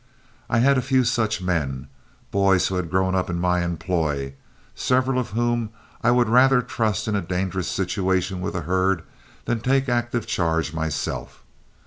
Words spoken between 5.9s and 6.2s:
I